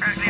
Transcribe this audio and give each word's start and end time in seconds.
Right 0.00 0.29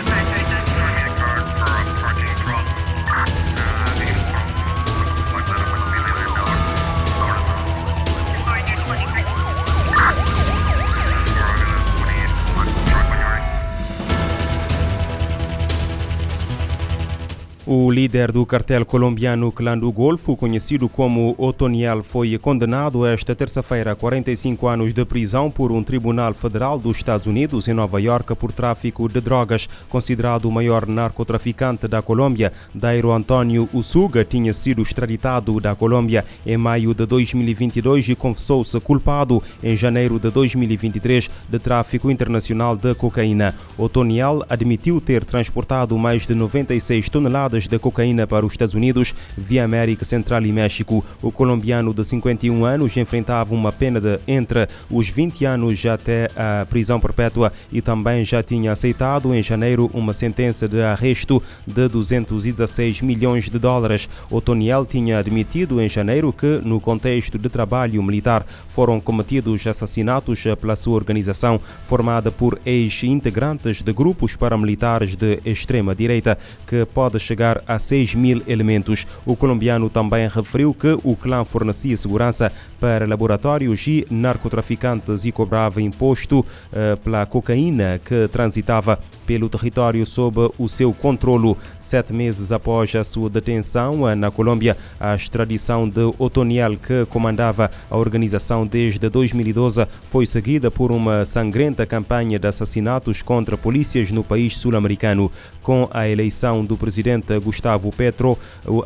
O 17.66 17.90
líder 17.90 18.32
do 18.32 18.46
cartel 18.46 18.86
colombiano 18.86 19.52
Clã 19.52 19.76
do 19.76 19.92
Golfo, 19.92 20.34
conhecido 20.34 20.88
como 20.88 21.34
Otoniel, 21.36 22.02
foi 22.02 22.38
condenado 22.38 23.04
esta 23.04 23.34
terça-feira 23.34 23.92
a 23.92 23.94
45 23.94 24.66
anos 24.66 24.94
de 24.94 25.04
prisão 25.04 25.50
por 25.50 25.70
um 25.70 25.84
tribunal 25.84 26.32
federal 26.32 26.78
dos 26.78 26.96
Estados 26.96 27.26
Unidos 27.26 27.68
em 27.68 27.74
Nova 27.74 28.00
York 28.00 28.34
por 28.36 28.50
tráfico 28.50 29.06
de 29.10 29.20
drogas. 29.20 29.68
Considerado 29.90 30.46
o 30.46 30.50
maior 30.50 30.86
narcotraficante 30.86 31.86
da 31.86 32.00
Colômbia, 32.00 32.50
Dairo 32.74 33.12
Antônio 33.12 33.68
Usuga 33.74 34.24
tinha 34.24 34.54
sido 34.54 34.80
extraditado 34.80 35.60
da 35.60 35.74
Colômbia 35.74 36.24
em 36.46 36.56
maio 36.56 36.94
de 36.94 37.04
2022 37.04 38.08
e 38.08 38.14
confessou-se 38.14 38.80
culpado 38.80 39.42
em 39.62 39.76
janeiro 39.76 40.18
de 40.18 40.30
2023 40.30 41.28
de 41.46 41.58
tráfico 41.58 42.10
internacional 42.10 42.74
de 42.74 42.94
cocaína. 42.94 43.54
Otoniel 43.76 44.42
admitiu 44.48 44.98
ter 44.98 45.26
transportado 45.26 45.98
mais 45.98 46.26
de 46.26 46.34
96 46.34 47.10
toneladas 47.10 47.49
de 47.50 47.78
cocaína 47.78 48.26
para 48.26 48.46
os 48.46 48.52
Estados 48.52 48.74
Unidos 48.74 49.14
via 49.36 49.64
América 49.64 50.04
Central 50.04 50.44
e 50.44 50.52
México. 50.52 51.04
O 51.20 51.32
colombiano 51.32 51.92
de 51.92 52.04
51 52.04 52.64
anos 52.64 52.96
enfrentava 52.96 53.54
uma 53.54 53.72
pena 53.72 54.00
de 54.00 54.18
entre 54.26 54.68
os 54.90 55.08
20 55.08 55.44
anos 55.44 55.84
até 55.86 56.28
a 56.36 56.64
prisão 56.66 57.00
perpétua 57.00 57.52
e 57.72 57.80
também 57.80 58.24
já 58.24 58.42
tinha 58.42 58.72
aceitado 58.72 59.34
em 59.34 59.42
janeiro 59.42 59.90
uma 59.92 60.12
sentença 60.12 60.68
de 60.68 60.80
arresto 60.80 61.42
de 61.66 61.88
216 61.88 63.02
milhões 63.02 63.48
de 63.48 63.58
dólares. 63.58 64.08
Otoniel 64.30 64.86
tinha 64.86 65.18
admitido 65.18 65.80
em 65.80 65.88
janeiro 65.88 66.32
que, 66.32 66.60
no 66.64 66.80
contexto 66.80 67.38
de 67.38 67.48
trabalho 67.48 68.02
militar, 68.02 68.46
foram 68.68 69.00
cometidos 69.00 69.66
assassinatos 69.66 70.44
pela 70.60 70.76
sua 70.76 70.94
organização, 70.94 71.60
formada 71.86 72.30
por 72.30 72.60
ex-integrantes 72.64 73.82
de 73.82 73.92
grupos 73.92 74.36
paramilitares 74.36 75.16
de 75.16 75.40
extrema-direita, 75.44 76.38
que 76.66 76.84
pode 76.84 77.18
chegar 77.18 77.39
chegar 77.40 77.62
a 77.66 77.78
6 77.78 78.14
mil 78.14 78.42
elementos. 78.46 79.06
O 79.24 79.34
colombiano 79.34 79.88
também 79.88 80.28
referiu 80.28 80.74
que 80.74 80.98
o 81.02 81.16
clã 81.16 81.42
fornecia 81.42 81.96
segurança 81.96 82.52
para 82.78 83.06
laboratórios 83.06 83.86
e 83.86 84.06
narcotraficantes 84.10 85.24
e 85.24 85.32
cobrava 85.32 85.80
imposto 85.80 86.40
uh, 86.40 86.96
pela 87.02 87.24
cocaína 87.24 88.00
que 88.04 88.28
transitava 88.28 88.98
pelo 89.26 89.48
território 89.48 90.04
sob 90.04 90.50
o 90.58 90.68
seu 90.68 90.92
controlo. 90.92 91.56
Sete 91.78 92.12
meses 92.12 92.52
após 92.52 92.94
a 92.94 93.04
sua 93.04 93.30
detenção 93.30 94.02
uh, 94.02 94.14
na 94.14 94.30
Colômbia, 94.30 94.76
a 94.98 95.14
extradição 95.14 95.88
de 95.88 96.12
Otoniel, 96.18 96.76
que 96.76 97.06
comandava 97.06 97.70
a 97.90 97.96
organização 97.96 98.66
desde 98.66 99.08
2012, 99.08 99.86
foi 100.10 100.26
seguida 100.26 100.70
por 100.70 100.92
uma 100.92 101.24
sangrenta 101.24 101.86
campanha 101.86 102.38
de 102.38 102.48
assassinatos 102.48 103.22
contra 103.22 103.56
polícias 103.56 104.10
no 104.10 104.24
país 104.24 104.56
sul-americano. 104.56 105.30
Com 105.62 105.88
a 105.92 106.08
eleição 106.08 106.64
do 106.64 106.76
presidente 106.76 107.29
Gustavo 107.38 107.90
Petro 107.90 108.38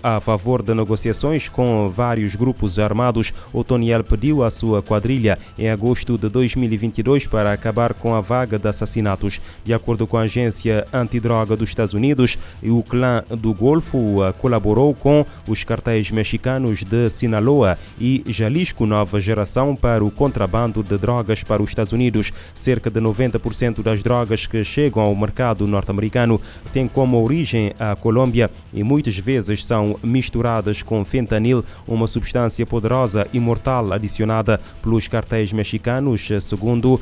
a 0.03 0.20
favor 0.20 0.62
de 0.62 0.75
negociações 0.75 1.48
com 1.48 1.89
vários 1.89 2.37
grupos 2.37 2.78
armados, 2.78 3.33
Otoniel 3.53 4.05
pediu 4.05 4.42
à 4.42 4.51
sua 4.51 4.83
quadrilha 4.83 5.39
em 5.59 5.70
agosto 5.70 6.19
de 6.19 6.28
2022 6.28 7.27
para 7.27 7.53
acabar 7.53 7.95
com 7.95 8.14
a 8.14 8.20
vaga 8.20 8.59
de 8.59 8.69
assassinatos. 8.69 9.41
De 9.64 9.73
acordo 9.73 10.06
com 10.06 10.17
a 10.17 10.23
agência 10.23 10.86
antidroga 10.92 11.56
dos 11.56 11.69
Estados 11.69 11.95
Unidos, 11.95 12.39
o 12.62 12.83
clã 12.83 13.23
do 13.31 13.53
Golfo 13.53 14.17
colaborou 14.41 14.95
com 14.95 15.25
os 15.47 15.64
cartéis 15.64 16.11
mexicanos 16.11 16.83
de 16.83 17.08
Sinaloa 17.11 17.79
e 17.98 18.25
Jalisco 18.27 18.86
Nova 18.86 19.20
Geração 19.20 19.77
para 19.77 20.05
o 20.05 20.11
contrabando 20.11 20.83
de 20.83 20.98
drogas 20.98 21.42
para 21.42 21.63
os 21.63 21.70
Estados 21.70 21.92
Unidos. 21.92 22.33
Cerca 22.55 22.90
de 22.90 23.01
90% 23.01 23.83
das 23.83 24.02
drogas 24.02 24.46
que 24.46 24.63
chegam 24.64 25.02
ao 25.02 25.14
mercado 25.14 25.67
norte-americano 25.67 26.40
têm 26.73 26.89
como 26.89 27.23
origem 27.23 27.73
a 27.79 27.95
Colômbia 27.95 28.33
e 28.72 28.83
muitas 28.83 29.17
vezes 29.17 29.64
são 29.64 29.98
misturadas 30.02 30.83
com 30.83 31.05
fentanil, 31.05 31.64
uma 31.86 32.06
substância 32.06 32.67
poderosa 32.67 33.27
e 33.33 33.39
mortal 33.39 33.92
adicionada 33.92 34.61
pelos 34.83 35.08
cartéis 35.08 35.52
mexicanos, 35.52 36.28
segundo 36.40 36.95
uh, 36.95 37.00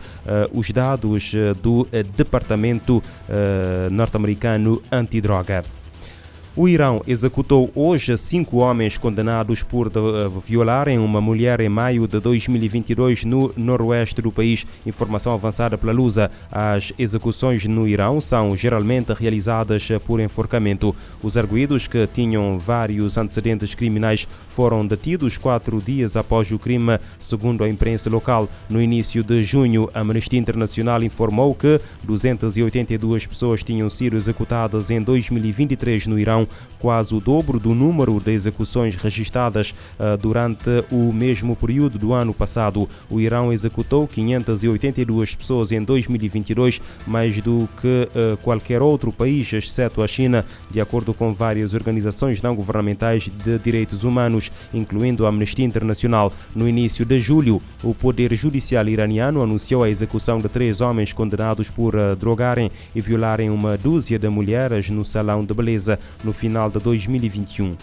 os 0.52 0.70
dados 0.70 1.32
eh, 1.34 1.54
do 1.54 1.86
eh, 1.92 2.02
Departamento 2.02 2.98
uh, 2.98 3.90
norte-americano 3.90 4.82
antidroga. 4.90 5.62
O 6.54 6.68
Irão 6.68 7.00
executou 7.06 7.70
hoje 7.74 8.14
cinco 8.18 8.58
homens 8.58 8.98
condenados 8.98 9.62
por 9.62 9.86
eh, 9.86 9.90
violarem 10.46 10.98
uma 10.98 11.18
mulher 11.18 11.60
em 11.60 11.68
maio 11.70 12.06
de 12.06 12.20
2022 12.20 13.24
no 13.24 13.54
noroeste 13.56 14.20
do 14.20 14.30
país. 14.30 14.66
Informação 14.84 15.32
avançada 15.32 15.78
pela 15.78 15.94
Lusa. 15.94 16.30
As 16.50 16.92
execuções 16.98 17.64
no 17.64 17.88
Irão 17.88 18.20
são 18.20 18.54
geralmente 18.54 19.14
realizadas 19.14 19.88
por 20.04 20.20
enforcamento. 20.20 20.94
Os 21.22 21.38
arguídos, 21.38 21.88
que 21.88 22.06
tinham 22.06 22.58
vários 22.58 23.16
antecedentes 23.16 23.74
criminais, 23.74 24.28
foram 24.50 24.86
detidos 24.86 25.38
quatro 25.38 25.80
dias 25.80 26.18
após 26.18 26.52
o 26.52 26.58
crime, 26.58 26.98
segundo 27.18 27.64
a 27.64 27.68
imprensa 27.68 28.10
local. 28.10 28.46
No 28.68 28.82
início 28.82 29.24
de 29.24 29.42
junho, 29.42 29.88
a 29.94 30.00
Amnistia 30.00 30.38
Internacional 30.38 31.02
informou 31.02 31.54
que 31.54 31.80
282 32.04 33.26
pessoas 33.26 33.64
tinham 33.64 33.88
sido 33.88 34.18
executadas 34.18 34.90
em 34.90 35.00
2023 35.00 36.06
no 36.06 36.18
Irão 36.18 36.41
quase 36.82 37.14
o 37.14 37.20
dobro 37.20 37.60
do 37.60 37.76
número 37.76 38.18
de 38.18 38.32
execuções 38.32 38.96
registradas 38.96 39.70
uh, 39.70 40.16
durante 40.20 40.84
o 40.90 41.12
mesmo 41.12 41.54
período 41.54 41.96
do 41.96 42.12
ano 42.12 42.34
passado. 42.34 42.88
O 43.08 43.20
Irão 43.20 43.52
executou 43.52 44.08
582 44.08 45.36
pessoas 45.36 45.70
em 45.70 45.80
2022, 45.80 46.80
mais 47.06 47.40
do 47.40 47.68
que 47.80 48.08
uh, 48.08 48.36
qualquer 48.38 48.82
outro 48.82 49.12
país, 49.12 49.52
exceto 49.52 50.02
a 50.02 50.08
China, 50.08 50.44
de 50.72 50.80
acordo 50.80 51.14
com 51.14 51.32
várias 51.32 51.72
organizações 51.72 52.42
não 52.42 52.56
governamentais 52.56 53.28
de 53.28 53.58
direitos 53.60 54.02
humanos, 54.02 54.50
incluindo 54.74 55.24
a 55.24 55.28
Amnistia 55.28 55.64
Internacional. 55.64 56.32
No 56.52 56.68
início 56.68 57.04
de 57.04 57.20
julho, 57.20 57.62
o 57.80 57.94
Poder 57.94 58.34
Judicial 58.34 58.88
iraniano 58.88 59.40
anunciou 59.40 59.84
a 59.84 59.88
execução 59.88 60.38
de 60.38 60.48
três 60.48 60.80
homens 60.80 61.12
condenados 61.12 61.70
por 61.70 61.94
uh, 61.94 62.16
drogarem 62.16 62.72
e 62.92 63.00
violarem 63.00 63.50
uma 63.50 63.78
dúzia 63.78 64.18
de 64.18 64.28
mulheres 64.28 64.90
no 64.90 65.04
salão 65.04 65.44
de 65.44 65.54
beleza. 65.54 65.96
No 66.24 66.31
no 66.32 66.34
final 66.34 66.70
de 66.70 66.78
2021. 66.80 67.76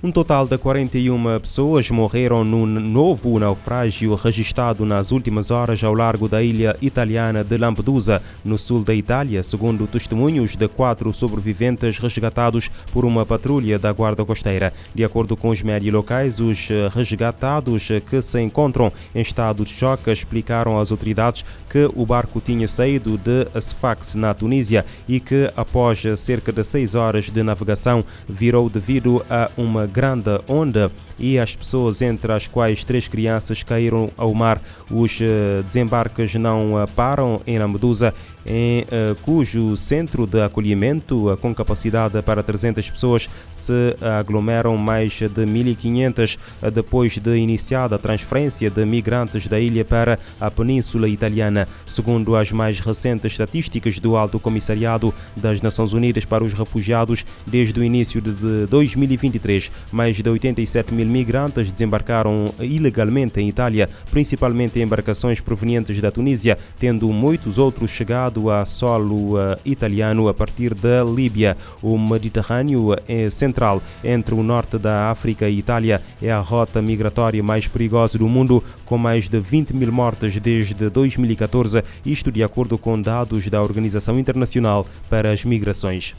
Um 0.00 0.12
total 0.12 0.46
de 0.46 0.56
41 0.56 1.40
pessoas 1.40 1.90
morreram 1.90 2.44
num 2.44 2.64
novo 2.64 3.36
naufrágio 3.36 4.14
registrado 4.14 4.86
nas 4.86 5.10
últimas 5.10 5.50
horas 5.50 5.82
ao 5.82 5.92
largo 5.92 6.28
da 6.28 6.40
ilha 6.40 6.76
italiana 6.80 7.42
de 7.42 7.58
Lampedusa, 7.58 8.22
no 8.44 8.56
sul 8.56 8.84
da 8.84 8.94
Itália, 8.94 9.42
segundo 9.42 9.88
testemunhos 9.88 10.54
de 10.54 10.68
quatro 10.68 11.12
sobreviventes 11.12 11.98
resgatados 11.98 12.70
por 12.92 13.04
uma 13.04 13.26
patrulha 13.26 13.76
da 13.76 13.90
Guarda 13.90 14.24
Costeira. 14.24 14.72
De 14.94 15.02
acordo 15.02 15.36
com 15.36 15.48
os 15.48 15.62
médios 15.62 15.92
locais, 15.92 16.38
os 16.38 16.68
resgatados 16.94 17.88
que 18.08 18.22
se 18.22 18.40
encontram 18.40 18.92
em 19.12 19.20
estado 19.20 19.64
de 19.64 19.72
choque 19.72 20.12
explicaram 20.12 20.78
às 20.78 20.92
autoridades 20.92 21.44
que 21.68 21.90
o 21.96 22.06
barco 22.06 22.40
tinha 22.40 22.68
saído 22.68 23.18
de 23.18 23.48
Sfax, 23.60 24.14
na 24.14 24.32
Tunísia, 24.32 24.86
e 25.08 25.18
que, 25.18 25.52
após 25.56 26.04
cerca 26.16 26.52
de 26.52 26.62
seis 26.62 26.94
horas 26.94 27.30
de 27.30 27.42
navegação, 27.42 28.04
virou 28.28 28.70
devido 28.70 29.26
a 29.28 29.50
uma 29.56 29.87
grande 29.88 30.40
onda 30.48 30.90
e 31.18 31.38
as 31.38 31.56
pessoas, 31.56 32.00
entre 32.02 32.32
as 32.32 32.46
quais 32.46 32.84
três 32.84 33.08
crianças, 33.08 33.62
caíram 33.62 34.10
ao 34.16 34.32
mar. 34.32 34.60
Os 34.90 35.18
eh, 35.20 35.62
desembarques 35.64 36.34
não 36.36 36.80
eh, 36.80 36.86
param 36.94 37.40
em 37.46 37.58
Lampedusa 37.58 38.14
em 38.48 38.82
uh, 38.82 39.14
cujo 39.22 39.76
centro 39.76 40.26
de 40.26 40.40
acolhimento, 40.40 41.38
com 41.42 41.54
capacidade 41.54 42.20
para 42.22 42.42
300 42.42 42.88
pessoas, 42.90 43.28
se 43.52 43.94
aglomeram 44.00 44.74
mais 44.76 45.12
de 45.12 45.28
1.500 45.28 46.38
uh, 46.62 46.70
depois 46.70 47.18
de 47.18 47.36
iniciada 47.36 47.96
a 47.96 47.98
transferência 47.98 48.70
de 48.70 48.84
migrantes 48.86 49.46
da 49.46 49.60
ilha 49.60 49.84
para 49.84 50.18
a 50.40 50.50
Península 50.50 51.08
Italiana. 51.08 51.68
Segundo 51.84 52.34
as 52.34 52.50
mais 52.50 52.80
recentes 52.80 53.32
estatísticas 53.32 53.98
do 53.98 54.16
Alto 54.16 54.40
Comissariado 54.40 55.12
das 55.36 55.60
Nações 55.60 55.92
Unidas 55.92 56.24
para 56.24 56.42
os 56.42 56.54
Refugiados, 56.54 57.26
desde 57.46 57.78
o 57.78 57.84
início 57.84 58.20
de 58.20 58.66
2023, 58.66 59.70
Mais 59.90 60.16
de 60.16 60.28
87 60.28 60.92
mil 60.92 61.06
migrantes 61.06 61.70
desembarcaram 61.70 62.52
ilegalmente 62.60 63.40
em 63.40 63.48
Itália, 63.48 63.88
principalmente 64.10 64.78
em 64.78 64.82
embarcações 64.82 65.40
provenientes 65.40 66.00
da 66.00 66.10
Tunísia, 66.10 66.58
tendo 66.78 67.08
muitos 67.10 67.58
outros 67.58 67.90
chegado 67.90 68.50
a 68.50 68.64
solo 68.64 69.36
uh, 69.36 69.56
italiano 69.64 70.28
a 70.28 70.34
partir 70.34 70.74
da 70.74 71.02
Líbia. 71.04 71.56
O 71.82 71.98
Mediterrâneo 71.98 72.94
é 73.06 73.30
central 73.30 73.82
entre 74.02 74.34
o 74.34 74.42
norte 74.42 74.78
da 74.78 75.10
África 75.10 75.48
e 75.48 75.58
Itália 75.58 76.02
é 76.22 76.30
a 76.30 76.40
rota 76.40 76.80
migratória 76.80 77.42
mais 77.42 77.68
perigosa 77.68 78.18
do 78.18 78.28
mundo, 78.28 78.62
com 78.84 78.98
mais 78.98 79.28
de 79.28 79.38
20 79.38 79.70
mil 79.74 79.92
mortes 79.92 80.36
desde 80.38 80.88
2014, 80.88 81.82
isto 82.04 82.30
de 82.30 82.42
acordo 82.42 82.78
com 82.78 83.00
dados 83.00 83.48
da 83.48 83.62
Organização 83.62 84.18
Internacional 84.18 84.86
para 85.08 85.30
as 85.32 85.44
Migrações. 85.44 86.14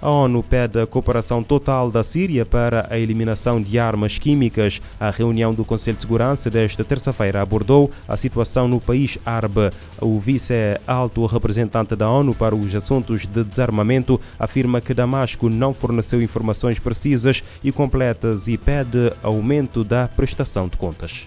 A 0.00 0.10
ONU 0.10 0.42
pede 0.42 0.80
a 0.80 0.86
cooperação 0.86 1.42
total 1.42 1.90
da 1.90 2.04
Síria 2.04 2.44
para 2.44 2.86
a 2.90 2.98
eliminação 2.98 3.60
de 3.60 3.78
armas 3.78 4.18
químicas. 4.18 4.80
A 5.00 5.10
reunião 5.10 5.54
do 5.54 5.64
Conselho 5.64 5.96
de 5.96 6.02
Segurança 6.02 6.50
desta 6.50 6.84
terça-feira 6.84 7.40
abordou 7.40 7.90
a 8.06 8.16
situação 8.16 8.68
no 8.68 8.80
país 8.80 9.18
árabe. 9.24 9.70
O 10.00 10.18
vice-alto 10.18 11.24
representante 11.26 11.96
da 11.96 12.08
ONU 12.08 12.34
para 12.34 12.54
os 12.54 12.74
assuntos 12.74 13.26
de 13.26 13.42
desarmamento 13.42 14.20
afirma 14.38 14.80
que 14.80 14.94
Damasco 14.94 15.48
não 15.48 15.72
forneceu 15.72 16.22
informações 16.22 16.78
precisas 16.78 17.42
e 17.64 17.72
completas 17.72 18.48
e 18.48 18.56
pede 18.56 19.12
aumento 19.22 19.82
da 19.82 20.08
prestação 20.08 20.68
de 20.68 20.76
contas. 20.76 21.26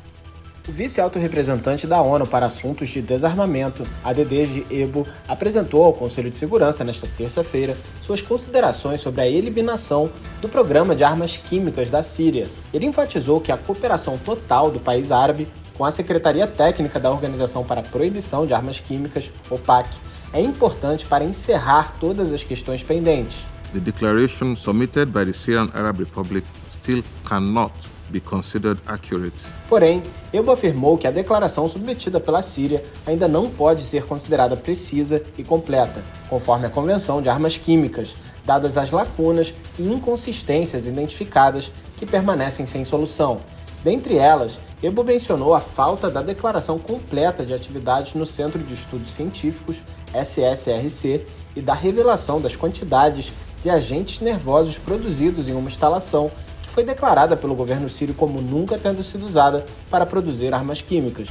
O 0.69 0.71
vice-alto-representante 0.71 1.87
da 1.87 1.99
ONU 1.99 2.27
para 2.27 2.45
Assuntos 2.45 2.89
de 2.89 3.01
Desarmamento, 3.01 3.83
ADD 4.03 4.45
de 4.45 4.65
EBO, 4.69 5.03
apresentou 5.27 5.83
ao 5.83 5.93
Conselho 5.93 6.29
de 6.29 6.37
Segurança 6.37 6.83
nesta 6.83 7.07
terça-feira 7.07 7.75
suas 7.99 8.21
considerações 8.21 9.01
sobre 9.01 9.21
a 9.21 9.27
eliminação 9.27 10.11
do 10.39 10.47
programa 10.47 10.95
de 10.95 11.03
armas 11.03 11.37
químicas 11.37 11.89
da 11.89 12.03
Síria. 12.03 12.47
Ele 12.71 12.85
enfatizou 12.85 13.41
que 13.41 13.51
a 13.51 13.57
cooperação 13.57 14.15
total 14.19 14.69
do 14.69 14.79
país 14.79 15.11
árabe 15.11 15.47
com 15.75 15.83
a 15.83 15.89
Secretaria 15.89 16.45
Técnica 16.45 16.99
da 16.99 17.09
Organização 17.09 17.63
para 17.63 17.81
a 17.81 17.83
Proibição 17.83 18.45
de 18.45 18.53
Armas 18.53 18.79
Químicas, 18.79 19.31
OPAC, 19.49 19.89
é 20.31 20.39
importante 20.39 21.03
para 21.03 21.23
encerrar 21.23 21.95
todas 21.99 22.31
as 22.31 22.43
questões 22.43 22.83
pendentes. 22.83 23.47
The 23.73 23.79
declaration 23.79 24.55
submitted 24.55 25.11
by 25.11 25.25
the 25.25 25.33
Syrian 25.33 25.71
Arab 25.73 25.97
Republic 25.97 26.45
still 26.69 27.03
cannot 27.27 27.73
be 28.09 28.19
considered 28.19 28.79
accurate. 28.85 29.45
Porém, 29.67 30.03
Ebo 30.31 30.51
afirmou 30.51 30.97
que 30.97 31.07
a 31.07 31.11
declaração 31.11 31.67
submetida 31.67 32.19
pela 32.19 32.41
Síria 32.41 32.83
ainda 33.05 33.27
não 33.27 33.49
pode 33.49 33.81
ser 33.81 34.05
considerada 34.05 34.55
precisa 34.55 35.23
e 35.37 35.43
completa, 35.43 36.03
conforme 36.29 36.65
a 36.65 36.69
Convenção 36.69 37.21
de 37.21 37.29
Armas 37.29 37.57
Químicas, 37.57 38.13
dadas 38.45 38.77
as 38.77 38.91
lacunas 38.91 39.53
e 39.77 39.83
inconsistências 39.83 40.87
identificadas 40.87 41.71
que 41.97 42.05
permanecem 42.05 42.65
sem 42.65 42.83
solução. 42.83 43.41
Dentre 43.83 44.17
elas, 44.17 44.59
Ebo 44.81 45.03
mencionou 45.03 45.53
a 45.53 45.59
falta 45.59 46.09
da 46.09 46.21
declaração 46.21 46.79
completa 46.79 47.45
de 47.45 47.53
atividades 47.53 48.13
no 48.13 48.25
Centro 48.25 48.59
de 48.59 48.73
Estudos 48.73 49.11
Científicos, 49.11 49.81
SSRC, 50.13 51.25
e 51.55 51.61
da 51.61 51.73
revelação 51.73 52.39
das 52.39 52.55
quantidades 52.55 53.33
de 53.61 53.69
agentes 53.69 54.21
nervosos 54.21 54.77
produzidos 54.77 55.49
em 55.49 55.53
uma 55.53 55.67
instalação 55.69 56.31
foi 56.79 56.85
declarada 56.85 57.35
pelo 57.35 57.55
governo 57.55 57.89
sírio 57.89 58.15
como 58.15 58.39
nunca 58.39 58.77
tendo 58.77 59.03
sido 59.03 59.25
usada 59.25 59.65
para 59.89 60.05
produzir 60.05 60.53
armas 60.53 60.81
químicas. 60.81 61.27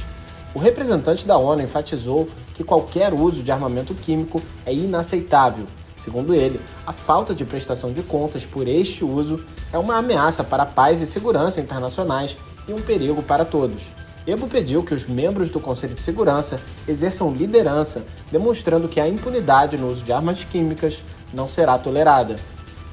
O 0.53 0.59
representante 0.59 1.25
da 1.25 1.39
ONU 1.39 1.63
enfatizou 1.63 2.27
que 2.53 2.63
qualquer 2.63 3.15
uso 3.15 3.41
de 3.41 3.51
armamento 3.51 3.95
químico 3.95 4.39
é 4.63 4.71
inaceitável. 4.71 5.65
Segundo 5.97 6.35
ele, 6.35 6.61
a 6.85 6.93
falta 6.93 7.33
de 7.33 7.43
prestação 7.45 7.91
de 7.91 8.03
contas 8.03 8.45
por 8.45 8.67
este 8.67 9.03
uso 9.03 9.43
é 9.73 9.77
uma 9.79 9.97
ameaça 9.97 10.43
para 10.43 10.61
a 10.61 10.67
paz 10.67 11.01
e 11.01 11.07
segurança 11.07 11.59
internacionais 11.59 12.37
e 12.67 12.71
um 12.71 12.81
perigo 12.81 13.23
para 13.23 13.43
todos. 13.43 13.89
Ebo 14.27 14.47
pediu 14.47 14.83
que 14.83 14.93
os 14.93 15.07
membros 15.07 15.49
do 15.49 15.59
Conselho 15.59 15.95
de 15.95 16.01
Segurança 16.03 16.61
exerçam 16.87 17.33
liderança, 17.33 18.03
demonstrando 18.31 18.87
que 18.87 18.99
a 18.99 19.09
impunidade 19.09 19.79
no 19.79 19.89
uso 19.89 20.05
de 20.05 20.13
armas 20.13 20.43
químicas 20.43 21.01
não 21.33 21.49
será 21.49 21.79
tolerada. 21.79 22.35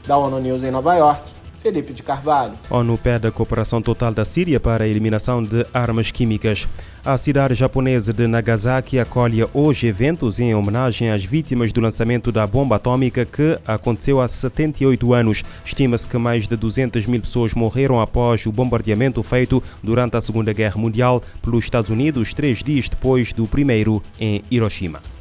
Da 0.06 0.16
ONU 0.16 0.38
News 0.38 0.62
em 0.62 0.70
Nova 0.70 0.94
York, 0.94 1.35
Felipe 1.66 1.92
de 1.92 2.00
Carvalho. 2.00 2.52
ONU 2.70 2.96
pede 2.96 3.26
a 3.26 3.32
cooperação 3.32 3.82
total 3.82 4.14
da 4.14 4.24
Síria 4.24 4.60
para 4.60 4.84
a 4.84 4.86
eliminação 4.86 5.42
de 5.42 5.66
armas 5.74 6.12
químicas. 6.12 6.68
A 7.04 7.18
cidade 7.18 7.54
japonesa 7.54 8.12
de 8.12 8.24
Nagasaki 8.28 9.00
acolhe 9.00 9.44
hoje 9.52 9.88
eventos 9.88 10.38
em 10.38 10.54
homenagem 10.54 11.10
às 11.10 11.24
vítimas 11.24 11.72
do 11.72 11.80
lançamento 11.80 12.30
da 12.30 12.46
bomba 12.46 12.76
atômica 12.76 13.24
que 13.24 13.58
aconteceu 13.66 14.20
há 14.20 14.28
78 14.28 15.12
anos. 15.12 15.42
Estima-se 15.64 16.06
que 16.06 16.16
mais 16.16 16.46
de 16.46 16.54
200 16.54 17.04
mil 17.06 17.20
pessoas 17.20 17.52
morreram 17.52 18.00
após 18.00 18.46
o 18.46 18.52
bombardeamento 18.52 19.20
feito 19.24 19.60
durante 19.82 20.16
a 20.16 20.20
Segunda 20.20 20.52
Guerra 20.52 20.80
Mundial 20.80 21.20
pelos 21.42 21.64
Estados 21.64 21.90
Unidos, 21.90 22.32
três 22.32 22.62
dias 22.62 22.88
depois 22.88 23.32
do 23.32 23.44
primeiro 23.48 24.00
em 24.20 24.44
Hiroshima. 24.52 25.15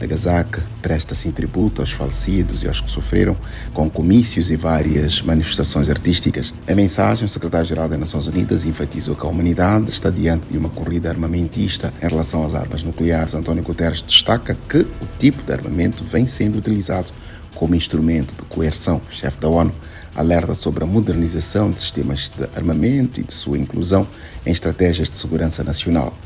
Nagasaki 0.00 0.60
presta 0.80 1.12
assim 1.12 1.30
tributo 1.30 1.82
aos 1.82 1.92
falecidos 1.92 2.62
e 2.62 2.68
aos 2.68 2.80
que 2.80 2.90
sofreram 2.90 3.36
com 3.72 3.90
comícios 3.90 4.50
e 4.50 4.56
várias 4.56 5.22
manifestações 5.22 5.88
artísticas. 5.88 6.54
A 6.66 6.74
mensagem, 6.74 7.24
o 7.24 7.28
secretário-geral 7.28 7.88
das 7.88 7.98
Nações 7.98 8.26
Unidas 8.26 8.64
enfatizou 8.64 9.16
que 9.16 9.26
a 9.26 9.28
humanidade 9.28 9.90
está 9.90 10.10
diante 10.10 10.48
de 10.48 10.58
uma 10.58 10.68
corrida 10.68 11.08
armamentista 11.08 11.92
em 12.02 12.08
relação 12.08 12.44
às 12.44 12.54
armas 12.54 12.82
nucleares. 12.82 13.34
António 13.34 13.62
Guterres 13.62 14.02
destaca 14.02 14.56
que 14.68 14.78
o 14.78 15.08
tipo 15.18 15.42
de 15.42 15.52
armamento 15.52 16.04
vem 16.04 16.26
sendo 16.26 16.58
utilizado 16.58 17.12
como 17.54 17.74
instrumento 17.74 18.34
de 18.36 18.42
coerção. 18.42 19.02
O 19.10 19.12
chefe 19.12 19.38
da 19.38 19.48
ONU 19.48 19.74
alerta 20.14 20.54
sobre 20.54 20.84
a 20.84 20.86
modernização 20.86 21.70
de 21.70 21.80
sistemas 21.80 22.30
de 22.36 22.44
armamento 22.56 23.20
e 23.20 23.24
de 23.24 23.32
sua 23.32 23.58
inclusão 23.58 24.06
em 24.46 24.50
estratégias 24.50 25.10
de 25.10 25.16
segurança 25.16 25.62
nacional. 25.62 26.16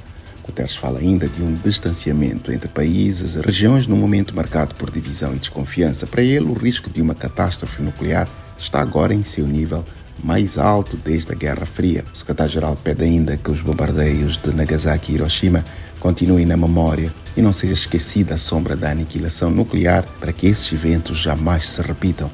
Guterres 0.45 0.75
fala 0.75 0.99
ainda 0.99 1.29
de 1.29 1.43
um 1.43 1.55
distanciamento 1.55 2.53
entre 2.53 2.69
países 2.69 3.37
e 3.37 3.41
regiões 3.41 3.87
num 3.87 3.97
momento 3.97 4.35
marcado 4.35 4.75
por 4.75 4.91
divisão 4.91 5.35
e 5.35 5.39
desconfiança. 5.39 6.07
Para 6.07 6.23
ele, 6.23 6.47
o 6.47 6.53
risco 6.53 6.91
de 6.91 7.01
uma 7.01 7.15
catástrofe 7.15 7.81
nuclear 7.81 8.29
está 8.59 8.81
agora 8.81 9.15
em 9.15 9.23
seu 9.23 9.47
nível 9.47 9.85
mais 10.23 10.59
alto 10.59 10.97
desde 10.97 11.33
a 11.33 11.35
Guerra 11.35 11.67
Fria. 11.67 12.05
O 12.13 12.17
secretário-geral 12.17 12.77
pede 12.77 13.05
ainda 13.05 13.37
que 13.37 13.51
os 13.51 13.61
bombardeios 13.61 14.37
de 14.37 14.53
Nagasaki 14.53 15.13
e 15.13 15.15
Hiroshima 15.17 15.65
continuem 16.01 16.47
na 16.47 16.57
memória 16.57 17.13
e 17.37 17.43
não 17.43 17.53
seja 17.53 17.75
esquecida 17.75 18.35
a 18.35 18.39
sombra 18.39 18.77
da 18.77 18.91
aniquilação 18.91 19.51
nuclear 19.51 20.05
para 20.21 20.33
que 20.33 20.47
esses 20.47 20.73
eventos 20.73 21.19
jamais 21.19 21.69
se 21.69 21.81
repitam. 21.83 22.31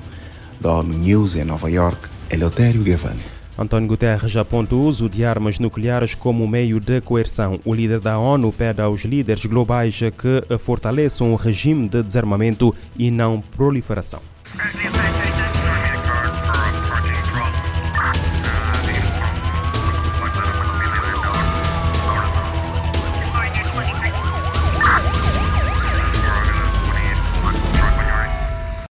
Da 0.60 0.72
ONU 0.72 0.94
News 0.94 1.36
em 1.36 1.44
Nova 1.44 1.70
York, 1.70 2.08
Eleutério 2.30 2.82
Gavan. 2.82 3.37
António 3.58 3.88
Guterres 3.88 4.36
aponta 4.36 4.76
o 4.76 4.86
uso 4.86 5.08
de 5.08 5.24
armas 5.24 5.58
nucleares 5.58 6.14
como 6.14 6.46
meio 6.46 6.78
de 6.78 7.00
coerção. 7.00 7.58
O 7.64 7.74
líder 7.74 7.98
da 7.98 8.16
ONU 8.16 8.52
pede 8.52 8.80
aos 8.80 9.00
líderes 9.04 9.44
globais 9.46 9.98
que 9.98 10.58
fortaleçam 10.58 11.32
o 11.32 11.36
regime 11.36 11.88
de 11.88 12.00
desarmamento 12.00 12.72
e 12.96 13.10
não 13.10 13.40
proliferação. 13.40 14.20